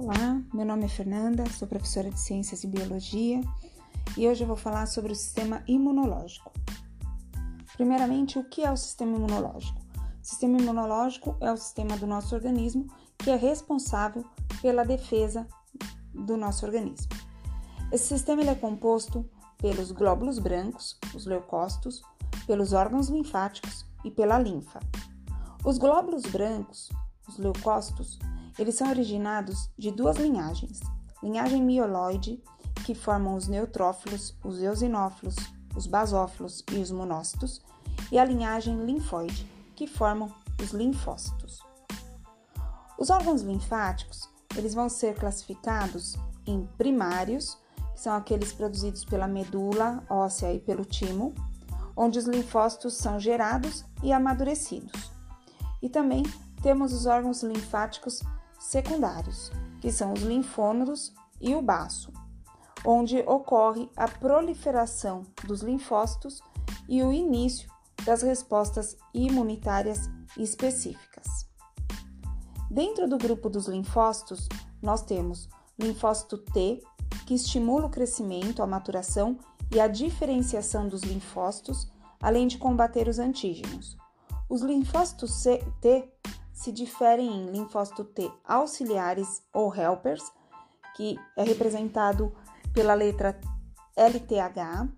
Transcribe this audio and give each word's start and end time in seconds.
Olá, 0.00 0.40
meu 0.54 0.64
nome 0.64 0.84
é 0.84 0.88
Fernanda, 0.88 1.44
sou 1.50 1.66
professora 1.66 2.08
de 2.08 2.20
Ciências 2.20 2.62
e 2.62 2.68
Biologia 2.68 3.40
e 4.16 4.28
hoje 4.28 4.44
eu 4.44 4.46
vou 4.46 4.54
falar 4.54 4.86
sobre 4.86 5.10
o 5.10 5.14
sistema 5.16 5.60
imunológico. 5.66 6.52
Primeiramente, 7.74 8.38
o 8.38 8.44
que 8.44 8.64
é 8.64 8.70
o 8.70 8.76
sistema 8.76 9.16
imunológico? 9.16 9.80
O 9.96 10.24
sistema 10.24 10.56
imunológico 10.56 11.36
é 11.40 11.50
o 11.50 11.56
sistema 11.56 11.96
do 11.96 12.06
nosso 12.06 12.32
organismo 12.32 12.86
que 13.18 13.28
é 13.28 13.34
responsável 13.34 14.24
pela 14.62 14.84
defesa 14.84 15.44
do 16.14 16.36
nosso 16.36 16.64
organismo. 16.64 17.08
Esse 17.90 18.06
sistema 18.06 18.42
é 18.42 18.54
composto 18.54 19.28
pelos 19.56 19.90
glóbulos 19.90 20.38
brancos, 20.38 20.96
os 21.12 21.26
leucócitos, 21.26 22.02
pelos 22.46 22.72
órgãos 22.72 23.08
linfáticos 23.08 23.84
e 24.04 24.12
pela 24.12 24.38
linfa. 24.38 24.78
Os 25.64 25.76
glóbulos 25.76 26.22
brancos, 26.22 26.88
os 27.26 27.36
leucócitos, 27.36 28.20
eles 28.58 28.74
são 28.74 28.88
originados 28.88 29.70
de 29.78 29.90
duas 29.90 30.16
linhagens: 30.16 30.80
linhagem 31.22 31.62
mieloide, 31.62 32.42
que 32.84 32.94
formam 32.94 33.34
os 33.34 33.46
neutrófilos, 33.46 34.34
os 34.42 34.60
eosinófilos, 34.60 35.36
os 35.76 35.86
basófilos 35.86 36.64
e 36.72 36.76
os 36.76 36.90
monócitos, 36.90 37.62
e 38.10 38.18
a 38.18 38.24
linhagem 38.24 38.84
linfóide, 38.84 39.46
que 39.76 39.86
formam 39.86 40.32
os 40.60 40.70
linfócitos. 40.70 41.62
Os 42.98 43.10
órgãos 43.10 43.42
linfáticos, 43.42 44.28
eles 44.56 44.74
vão 44.74 44.88
ser 44.88 45.14
classificados 45.14 46.16
em 46.46 46.66
primários, 46.76 47.56
que 47.94 48.00
são 48.00 48.14
aqueles 48.14 48.52
produzidos 48.52 49.04
pela 49.04 49.28
medula 49.28 50.02
óssea 50.08 50.52
e 50.52 50.58
pelo 50.58 50.84
timo, 50.84 51.32
onde 51.96 52.18
os 52.18 52.24
linfócitos 52.24 52.94
são 52.94 53.20
gerados 53.20 53.84
e 54.02 54.12
amadurecidos. 54.12 55.12
E 55.80 55.88
também 55.88 56.22
temos 56.62 56.92
os 56.92 57.06
órgãos 57.06 57.42
linfáticos 57.42 58.20
secundários, 58.68 59.50
que 59.80 59.90
são 59.90 60.12
os 60.12 60.20
linfônodos 60.20 61.14
e 61.40 61.54
o 61.54 61.62
baço, 61.62 62.12
onde 62.84 63.18
ocorre 63.20 63.88
a 63.96 64.06
proliferação 64.06 65.22
dos 65.46 65.62
linfócitos 65.62 66.42
e 66.86 67.02
o 67.02 67.10
início 67.10 67.70
das 68.04 68.20
respostas 68.20 68.94
imunitárias 69.14 70.10
específicas. 70.36 71.48
Dentro 72.70 73.08
do 73.08 73.16
grupo 73.16 73.48
dos 73.48 73.68
linfócitos, 73.68 74.46
nós 74.82 75.00
temos 75.00 75.48
linfócito 75.78 76.36
T, 76.36 76.82
que 77.26 77.32
estimula 77.32 77.86
o 77.86 77.90
crescimento, 77.90 78.62
a 78.62 78.66
maturação 78.66 79.38
e 79.74 79.80
a 79.80 79.88
diferenciação 79.88 80.86
dos 80.86 81.02
linfócitos, 81.04 81.90
além 82.20 82.46
de 82.46 82.58
combater 82.58 83.08
os 83.08 83.18
antígenos. 83.18 83.96
Os 84.46 84.60
linfócitos 84.60 85.42
T 85.80 86.12
se 86.58 86.72
diferem 86.72 87.28
em 87.28 87.46
linfócito 87.52 88.02
T 88.02 88.28
auxiliares 88.44 89.40
ou 89.54 89.72
helpers, 89.72 90.24
que 90.96 91.16
é 91.36 91.44
representado 91.44 92.34
pela 92.74 92.94
letra 92.94 93.40
LTH, 93.96 94.90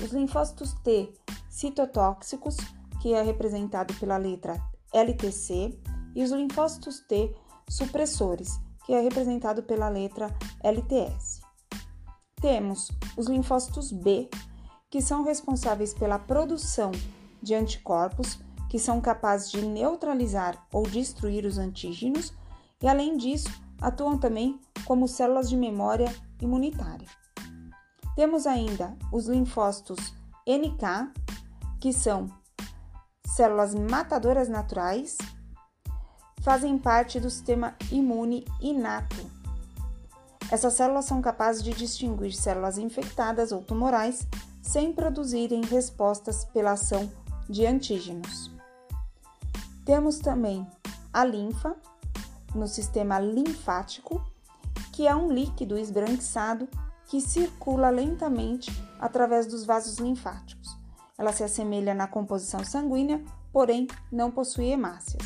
os 0.00 0.12
linfócitos 0.12 0.74
T 0.74 1.12
citotóxicos, 1.50 2.56
que 3.02 3.14
é 3.14 3.22
representado 3.22 3.92
pela 3.94 4.16
letra 4.16 4.64
LTC, 4.92 5.76
e 6.14 6.22
os 6.22 6.30
linfócitos 6.30 7.00
T 7.00 7.34
supressores, 7.68 8.60
que 8.86 8.94
é 8.94 9.00
representado 9.00 9.64
pela 9.64 9.88
letra 9.88 10.32
LTS. 10.62 11.40
Temos 12.40 12.92
os 13.16 13.26
linfócitos 13.26 13.90
B, 13.90 14.30
que 14.88 15.02
são 15.02 15.24
responsáveis 15.24 15.92
pela 15.92 16.18
produção 16.18 16.92
de 17.42 17.56
anticorpos 17.56 18.38
que 18.68 18.78
são 18.78 19.00
capazes 19.00 19.50
de 19.50 19.62
neutralizar 19.62 20.66
ou 20.72 20.82
destruir 20.82 21.44
os 21.44 21.58
antígenos 21.58 22.32
e, 22.82 22.88
além 22.88 23.16
disso, 23.16 23.50
atuam 23.80 24.18
também 24.18 24.60
como 24.84 25.08
células 25.08 25.48
de 25.48 25.56
memória 25.56 26.12
imunitária. 26.40 27.08
Temos 28.14 28.46
ainda 28.46 28.96
os 29.12 29.26
linfócitos 29.26 30.12
NK, 30.46 31.12
que 31.80 31.92
são 31.92 32.28
células 33.26 33.74
matadoras 33.74 34.48
naturais, 34.48 35.16
fazem 36.40 36.76
parte 36.78 37.20
do 37.20 37.30
sistema 37.30 37.74
imune 37.90 38.44
inato. 38.60 39.38
Essas 40.50 40.74
células 40.74 41.04
são 41.04 41.20
capazes 41.20 41.62
de 41.62 41.72
distinguir 41.72 42.32
células 42.32 42.78
infectadas 42.78 43.52
ou 43.52 43.62
tumorais 43.62 44.26
sem 44.62 44.92
produzirem 44.92 45.62
respostas 45.62 46.44
pela 46.46 46.72
ação 46.72 47.10
de 47.48 47.66
antígenos. 47.66 48.57
Temos 49.88 50.18
também 50.18 50.66
a 51.14 51.24
linfa 51.24 51.74
no 52.54 52.68
sistema 52.68 53.18
linfático, 53.18 54.22
que 54.92 55.06
é 55.06 55.16
um 55.16 55.32
líquido 55.32 55.78
esbranquiçado 55.78 56.68
que 57.06 57.22
circula 57.22 57.88
lentamente 57.88 58.70
através 59.00 59.46
dos 59.46 59.64
vasos 59.64 59.96
linfáticos. 59.96 60.76
Ela 61.16 61.32
se 61.32 61.42
assemelha 61.42 61.94
na 61.94 62.06
composição 62.06 62.62
sanguínea, 62.62 63.24
porém 63.50 63.86
não 64.12 64.30
possui 64.30 64.66
hemácias. 64.66 65.22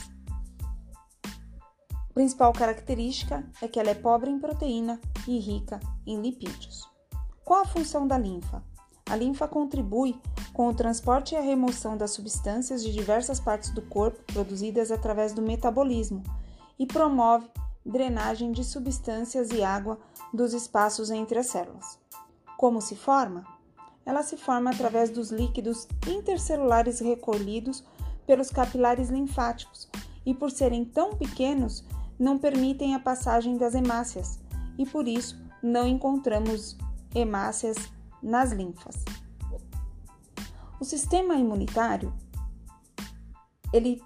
A 1.24 2.14
principal 2.14 2.52
característica 2.52 3.44
é 3.60 3.66
que 3.66 3.80
ela 3.80 3.90
é 3.90 3.94
pobre 3.94 4.30
em 4.30 4.38
proteína 4.38 5.00
e 5.26 5.40
rica 5.40 5.80
em 6.06 6.22
lipídios. 6.22 6.88
Qual 7.44 7.62
a 7.62 7.66
função 7.66 8.06
da 8.06 8.16
linfa? 8.16 8.62
A 9.12 9.14
linfa 9.14 9.46
contribui 9.46 10.18
com 10.54 10.68
o 10.68 10.74
transporte 10.74 11.34
e 11.34 11.36
a 11.36 11.42
remoção 11.42 11.98
das 11.98 12.12
substâncias 12.12 12.82
de 12.82 12.90
diversas 12.90 13.38
partes 13.38 13.68
do 13.68 13.82
corpo 13.82 14.18
produzidas 14.32 14.90
através 14.90 15.34
do 15.34 15.42
metabolismo 15.42 16.22
e 16.78 16.86
promove 16.86 17.46
drenagem 17.84 18.52
de 18.52 18.64
substâncias 18.64 19.50
e 19.50 19.62
água 19.62 19.98
dos 20.32 20.54
espaços 20.54 21.10
entre 21.10 21.38
as 21.38 21.44
células. 21.48 21.98
Como 22.56 22.80
se 22.80 22.96
forma? 22.96 23.44
Ela 24.06 24.22
se 24.22 24.38
forma 24.38 24.70
através 24.70 25.10
dos 25.10 25.30
líquidos 25.30 25.86
intercelulares 26.08 26.98
recolhidos 27.00 27.84
pelos 28.26 28.48
capilares 28.48 29.10
linfáticos 29.10 29.90
e, 30.24 30.32
por 30.32 30.50
serem 30.50 30.86
tão 30.86 31.10
pequenos, 31.16 31.84
não 32.18 32.38
permitem 32.38 32.94
a 32.94 32.98
passagem 32.98 33.58
das 33.58 33.74
hemácias 33.74 34.40
e 34.78 34.86
por 34.86 35.06
isso 35.06 35.38
não 35.62 35.86
encontramos 35.86 36.78
hemácias 37.14 37.76
nas 38.22 38.52
linfas. 38.52 39.04
O 40.80 40.84
sistema 40.84 41.36
imunitário, 41.36 42.12
ele, 43.72 44.02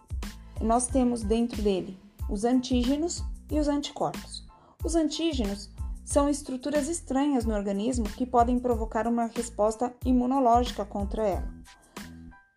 nós 0.61 0.87
temos 0.87 1.23
dentro 1.23 1.63
dele 1.63 1.99
os 2.29 2.45
antígenos 2.45 3.25
e 3.51 3.59
os 3.59 3.69
anticorpos. 3.69 4.47
Os 4.85 4.95
antígenos 4.95 5.71
são 6.05 6.29
estruturas 6.29 6.89
estranhas 6.89 7.45
no 7.45 7.55
organismo 7.55 8.05
que 8.05 8.25
podem 8.25 8.59
provocar 8.59 9.07
uma 9.07 9.27
resposta 9.27 9.93
imunológica 10.05 10.85
contra 10.85 11.27
ela. 11.27 11.53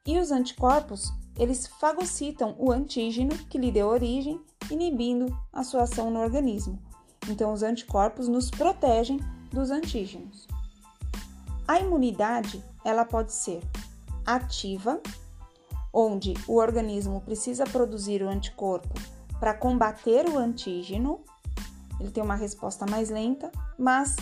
E 0.05 0.19
os 0.19 0.31
anticorpos, 0.31 1.11
eles 1.37 1.65
fagocitam 1.65 2.55
o 2.59 2.71
antígeno 2.71 3.35
que 3.49 3.57
lhe 3.57 3.71
deu 3.71 3.87
origem, 3.87 4.39
inibindo 4.69 5.35
a 5.51 5.63
sua 5.63 5.83
ação 5.83 6.11
no 6.11 6.19
organismo. 6.19 6.79
Então, 7.27 7.53
os 7.53 7.63
anticorpos 7.63 8.27
nos 8.27 8.49
protegem 8.51 9.19
dos 9.51 9.71
antígenos. 9.71 10.47
A 11.69 11.79
imunidade, 11.79 12.65
ela 12.83 13.05
pode 13.05 13.31
ser 13.31 13.61
ativa, 14.25 14.99
onde 15.93 16.33
o 16.47 16.55
organismo 16.55 17.21
precisa 17.21 17.63
produzir 17.63 18.23
o 18.23 18.27
anticorpo 18.27 18.89
para 19.39 19.53
combater 19.53 20.27
o 20.27 20.35
antígeno. 20.35 21.23
Ele 21.99 22.09
tem 22.09 22.23
uma 22.23 22.33
resposta 22.33 22.87
mais 22.87 23.11
lenta, 23.11 23.51
mas 23.77 24.15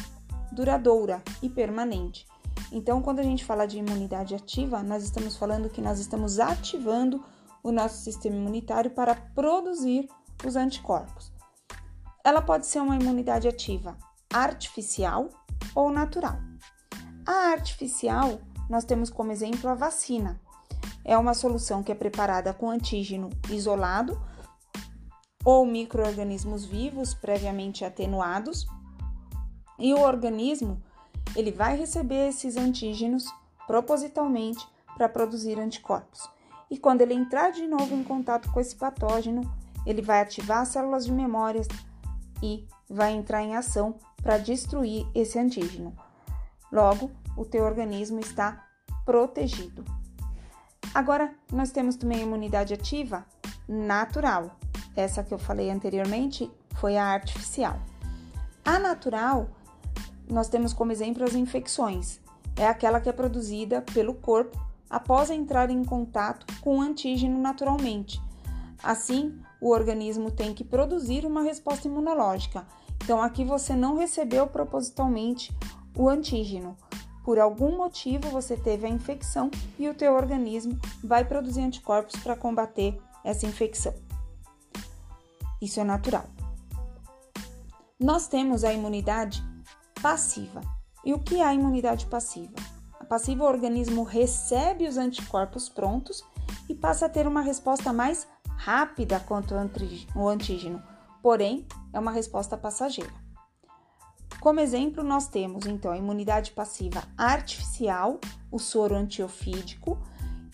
duradoura 0.51 1.23
e 1.41 1.47
permanente. 1.47 2.27
Então, 2.69 3.01
quando 3.01 3.19
a 3.19 3.23
gente 3.23 3.45
fala 3.45 3.65
de 3.65 3.77
imunidade 3.77 4.35
ativa, 4.35 4.83
nós 4.83 5.05
estamos 5.05 5.37
falando 5.37 5.69
que 5.69 5.79
nós 5.79 5.99
estamos 6.01 6.41
ativando 6.41 7.23
o 7.63 7.71
nosso 7.71 8.03
sistema 8.03 8.35
imunitário 8.35 8.91
para 8.91 9.15
produzir 9.15 10.09
os 10.45 10.57
anticorpos. 10.57 11.31
Ela 12.25 12.41
pode 12.41 12.67
ser 12.67 12.81
uma 12.81 12.97
imunidade 12.97 13.47
ativa 13.47 13.97
artificial 14.33 15.29
ou 15.73 15.89
natural. 15.89 16.37
A 17.27 17.51
artificial, 17.51 18.39
nós 18.69 18.85
temos 18.85 19.09
como 19.09 19.33
exemplo 19.33 19.69
a 19.69 19.75
vacina. 19.75 20.39
É 21.03 21.17
uma 21.17 21.33
solução 21.33 21.83
que 21.83 21.91
é 21.91 21.95
preparada 21.95 22.53
com 22.53 22.69
antígeno 22.69 23.29
isolado 23.49 24.17
ou 25.43 25.65
microorganismos 25.65 26.63
vivos 26.63 27.13
previamente 27.13 27.83
atenuados, 27.83 28.65
e 29.77 29.93
o 29.93 29.99
organismo 29.99 30.81
ele 31.35 31.51
vai 31.51 31.75
receber 31.75 32.29
esses 32.29 32.55
antígenos 32.55 33.25
propositalmente 33.67 34.65
para 34.95 35.09
produzir 35.09 35.59
anticorpos. 35.59 36.29
E 36.71 36.77
quando 36.77 37.01
ele 37.01 37.13
entrar 37.13 37.51
de 37.51 37.67
novo 37.67 37.93
em 37.93 38.05
contato 38.05 38.49
com 38.53 38.61
esse 38.61 38.75
patógeno, 38.77 39.41
ele 39.85 40.01
vai 40.01 40.21
ativar 40.21 40.59
as 40.59 40.69
células 40.69 41.05
de 41.05 41.11
memórias 41.11 41.67
e 42.41 42.65
vai 42.89 43.11
entrar 43.11 43.43
em 43.43 43.53
ação 43.53 43.95
para 44.23 44.37
destruir 44.37 45.05
esse 45.13 45.37
antígeno. 45.37 46.06
Logo, 46.71 47.11
o 47.35 47.45
teu 47.45 47.63
organismo 47.63 48.19
está 48.19 48.65
protegido. 49.05 49.85
Agora, 50.93 51.33
nós 51.51 51.71
temos 51.71 51.95
também 51.95 52.19
a 52.19 52.23
imunidade 52.23 52.73
ativa 52.73 53.25
natural. 53.67 54.57
Essa 54.95 55.23
que 55.23 55.33
eu 55.33 55.37
falei 55.37 55.69
anteriormente 55.69 56.51
foi 56.75 56.97
a 56.97 57.05
artificial. 57.05 57.79
A 58.65 58.79
natural, 58.79 59.49
nós 60.29 60.49
temos 60.49 60.73
como 60.73 60.91
exemplo 60.91 61.23
as 61.23 61.35
infecções. 61.35 62.19
É 62.55 62.67
aquela 62.67 62.99
que 62.99 63.07
é 63.07 63.13
produzida 63.13 63.81
pelo 63.93 64.13
corpo 64.13 64.59
após 64.89 65.29
entrar 65.29 65.69
em 65.69 65.83
contato 65.83 66.45
com 66.61 66.79
o 66.79 66.81
antígeno 66.81 67.39
naturalmente. 67.39 68.21
Assim, 68.81 69.39
o 69.59 69.69
organismo 69.69 70.31
tem 70.31 70.53
que 70.53 70.63
produzir 70.63 71.25
uma 71.25 71.41
resposta 71.41 71.87
imunológica. 71.87 72.65
Então, 73.03 73.21
aqui 73.21 73.43
você 73.45 73.75
não 73.75 73.97
recebeu 73.97 74.47
propositalmente 74.47 75.55
o 75.95 76.09
antígeno. 76.09 76.75
Por 77.23 77.39
algum 77.39 77.77
motivo 77.77 78.29
você 78.29 78.55
teve 78.55 78.85
a 78.85 78.89
infecção 78.89 79.51
e 79.77 79.89
o 79.89 79.93
teu 79.93 80.13
organismo 80.13 80.79
vai 81.03 81.25
produzir 81.25 81.61
anticorpos 81.61 82.19
para 82.21 82.35
combater 82.35 82.99
essa 83.23 83.45
infecção. 83.45 83.93
Isso 85.61 85.79
é 85.79 85.83
natural. 85.83 86.25
Nós 87.99 88.27
temos 88.27 88.63
a 88.63 88.71
imunidade 88.71 89.43
passiva. 90.01 90.61
E 91.03 91.13
o 91.13 91.19
que 91.19 91.41
é 91.41 91.43
a 91.43 91.53
imunidade 91.53 92.05
passiva? 92.05 92.53
A 92.99 93.05
passiva, 93.05 93.43
o 93.43 93.47
organismo 93.47 94.03
recebe 94.03 94.87
os 94.87 94.97
anticorpos 94.97 95.69
prontos 95.69 96.23
e 96.69 96.75
passa 96.75 97.05
a 97.05 97.09
ter 97.09 97.27
uma 97.27 97.41
resposta 97.41 97.91
mais 97.91 98.27
rápida 98.57 99.19
quanto 99.19 99.53
ao 99.55 100.27
antígeno, 100.27 100.83
porém, 101.21 101.65
é 101.93 101.99
uma 101.99 102.11
resposta 102.11 102.57
passageira. 102.57 103.26
Como 104.47 104.61
exemplo, 104.61 105.03
nós 105.03 105.27
temos 105.27 105.65
então 105.65 105.91
a 105.91 105.97
imunidade 105.97 106.51
passiva 106.51 107.03
artificial, 107.17 108.17
o 108.49 108.57
soro 108.57 108.95
antiofídico, 108.95 109.97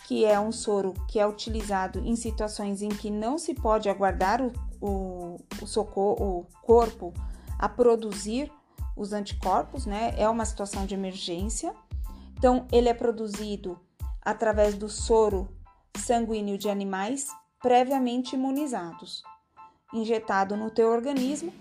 que 0.08 0.26
é 0.26 0.40
um 0.40 0.52
soro 0.52 0.96
que 1.08 1.20
é 1.20 1.28
utilizado 1.28 2.00
em 2.00 2.16
situações 2.16 2.82
em 2.82 2.90
que 2.90 3.12
não 3.12 3.38
se 3.38 3.54
pode 3.54 3.88
aguardar 3.88 4.42
o, 4.42 4.52
o, 4.82 5.40
o, 5.62 5.68
socorro, 5.68 6.40
o 6.40 6.48
corpo 6.64 7.14
a 7.60 7.70
produzir 7.70 8.52
os 8.98 9.14
anticorpos, 9.14 9.86
né? 9.86 10.16
É 10.18 10.28
uma 10.28 10.44
situação 10.44 10.88
de 10.88 10.96
emergência. 10.96 11.72
Então, 12.36 12.66
ele 12.72 12.90
é 12.90 12.96
produzido 12.96 13.80
através 14.24 14.74
do 14.74 14.90
soro 14.90 15.48
sanguíneo 15.96 16.58
de 16.58 16.68
animais 16.68 17.28
previamente 17.62 18.36
imunizados, 18.36 19.22
injetado 19.94 20.58
no 20.58 20.72
teu 20.72 20.90
organismo 20.90 21.54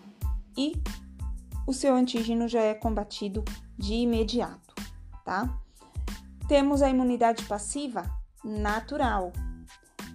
e 0.56 0.82
o 1.67 1.73
seu 1.73 1.94
antígeno 1.94 2.49
já 2.49 2.61
é 2.61 2.75
combatido 2.75 3.44
de 3.79 3.94
imediato, 3.94 4.75
tá? 5.25 5.59
Temos 6.49 6.82
a 6.82 6.88
imunidade 6.88 7.44
passiva 7.44 8.05
natural, 8.44 9.32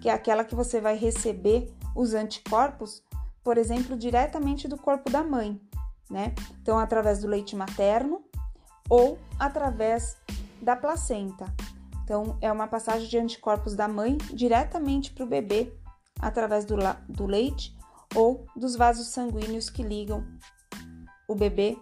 que 0.00 0.08
é 0.08 0.12
aquela 0.12 0.44
que 0.44 0.54
você 0.54 0.80
vai 0.80 0.96
receber 0.96 1.72
os 1.94 2.14
anticorpos, 2.14 3.02
por 3.42 3.58
exemplo, 3.58 3.96
diretamente 3.96 4.68
do 4.68 4.76
corpo 4.76 5.10
da 5.10 5.22
mãe, 5.22 5.60
né? 6.10 6.34
Então, 6.62 6.78
através 6.78 7.20
do 7.20 7.26
leite 7.26 7.56
materno 7.56 8.22
ou 8.88 9.18
através 9.38 10.16
da 10.62 10.76
placenta. 10.76 11.46
Então, 12.04 12.38
é 12.40 12.50
uma 12.50 12.66
passagem 12.66 13.08
de 13.08 13.18
anticorpos 13.18 13.74
da 13.74 13.86
mãe 13.86 14.16
diretamente 14.32 15.12
para 15.12 15.24
o 15.24 15.28
bebê 15.28 15.72
através 16.20 16.64
do, 16.64 16.76
do 17.08 17.26
leite 17.26 17.76
ou 18.14 18.46
dos 18.56 18.76
vasos 18.76 19.08
sanguíneos 19.08 19.68
que 19.68 19.82
ligam 19.82 20.24
o 21.28 21.34
bebê, 21.34 21.76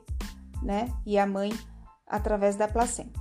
né, 0.60 0.92
e 1.06 1.16
a 1.16 1.26
mãe 1.26 1.56
através 2.06 2.56
da 2.56 2.66
placenta. 2.66 3.20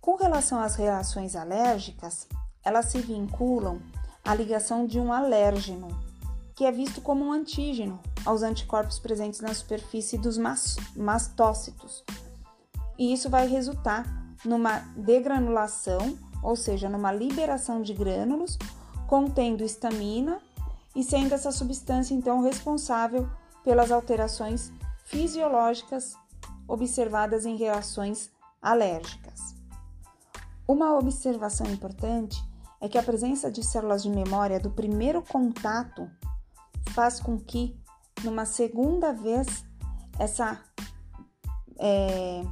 Com 0.00 0.16
relação 0.16 0.60
às 0.60 0.76
reações 0.76 1.36
alérgicas, 1.36 2.26
elas 2.64 2.86
se 2.86 2.98
vinculam 3.00 3.80
à 4.24 4.34
ligação 4.34 4.86
de 4.86 4.98
um 4.98 5.12
alérgeno, 5.12 5.88
que 6.54 6.64
é 6.64 6.72
visto 6.72 7.00
como 7.00 7.26
um 7.26 7.32
antígeno 7.32 8.00
aos 8.24 8.42
anticorpos 8.42 8.98
presentes 8.98 9.40
na 9.40 9.52
superfície 9.52 10.16
dos 10.16 10.38
mastócitos. 10.96 12.04
E 12.98 13.12
isso 13.12 13.28
vai 13.28 13.46
resultar 13.46 14.04
numa 14.44 14.78
degranulação, 14.96 16.18
ou 16.42 16.56
seja, 16.56 16.88
numa 16.88 17.12
liberação 17.12 17.82
de 17.82 17.92
grânulos 17.92 18.58
contendo 19.06 19.64
histamina 19.64 20.40
e 20.94 21.02
sendo 21.02 21.34
essa 21.34 21.52
substância 21.52 22.14
então 22.14 22.40
responsável 22.40 23.28
pelas 23.64 23.90
alterações 23.90 24.72
fisiológicas 25.04 26.14
observadas 26.66 27.46
em 27.46 27.56
reações 27.56 28.30
alérgicas. 28.60 29.54
Uma 30.66 30.98
observação 30.98 31.66
importante 31.66 32.42
é 32.80 32.88
que 32.88 32.98
a 32.98 33.02
presença 33.02 33.50
de 33.50 33.64
células 33.64 34.02
de 34.02 34.10
memória 34.10 34.60
do 34.60 34.70
primeiro 34.70 35.22
contato 35.22 36.08
faz 36.90 37.18
com 37.18 37.38
que, 37.38 37.74
numa 38.22 38.44
segunda 38.44 39.12
vez, 39.12 39.64
essa 40.18 40.60
é, 41.78 42.44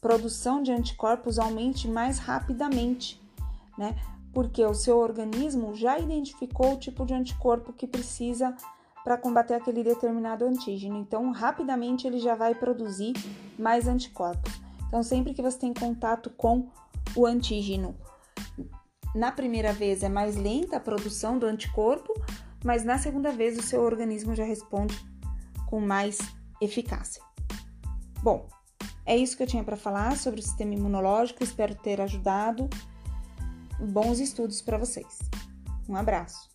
produção 0.00 0.62
de 0.62 0.72
anticorpos 0.72 1.38
aumente 1.38 1.88
mais 1.88 2.18
rapidamente, 2.18 3.20
né? 3.78 3.96
Porque 4.32 4.64
o 4.64 4.74
seu 4.74 4.98
organismo 4.98 5.74
já 5.74 5.98
identificou 5.98 6.74
o 6.74 6.78
tipo 6.78 7.04
de 7.04 7.14
anticorpo 7.14 7.72
que 7.72 7.86
precisa 7.86 8.54
para 9.10 9.18
combater 9.18 9.54
aquele 9.54 9.82
determinado 9.82 10.44
antígeno. 10.44 10.96
Então, 10.96 11.32
rapidamente 11.32 12.06
ele 12.06 12.20
já 12.20 12.36
vai 12.36 12.54
produzir 12.54 13.12
mais 13.58 13.88
anticorpos. 13.88 14.52
Então, 14.86 15.02
sempre 15.02 15.34
que 15.34 15.42
você 15.42 15.58
tem 15.58 15.74
contato 15.74 16.30
com 16.30 16.68
o 17.16 17.26
antígeno, 17.26 17.96
na 19.12 19.32
primeira 19.32 19.72
vez 19.72 20.04
é 20.04 20.08
mais 20.08 20.36
lenta 20.36 20.76
a 20.76 20.80
produção 20.80 21.40
do 21.40 21.46
anticorpo, 21.46 22.14
mas 22.64 22.84
na 22.84 22.98
segunda 22.98 23.32
vez 23.32 23.58
o 23.58 23.62
seu 23.62 23.82
organismo 23.82 24.32
já 24.32 24.44
responde 24.44 24.96
com 25.66 25.80
mais 25.80 26.18
eficácia. 26.60 27.20
Bom, 28.22 28.48
é 29.04 29.16
isso 29.16 29.36
que 29.36 29.42
eu 29.42 29.46
tinha 29.48 29.64
para 29.64 29.76
falar 29.76 30.16
sobre 30.16 30.38
o 30.38 30.42
sistema 30.42 30.72
imunológico. 30.72 31.42
Espero 31.42 31.74
ter 31.74 32.00
ajudado. 32.00 32.70
Bons 33.80 34.20
estudos 34.20 34.62
para 34.62 34.78
vocês. 34.78 35.18
Um 35.88 35.96
abraço. 35.96 36.49